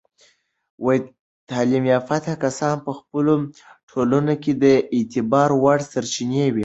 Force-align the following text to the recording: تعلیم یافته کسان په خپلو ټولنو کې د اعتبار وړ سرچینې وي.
تعلیم 1.49 1.83
یافته 1.93 2.31
کسان 2.43 2.75
په 2.85 2.91
خپلو 2.99 3.33
ټولنو 3.89 4.33
کې 4.43 4.51
د 4.63 4.65
اعتبار 4.95 5.49
وړ 5.61 5.77
سرچینې 5.91 6.45
وي. 6.53 6.59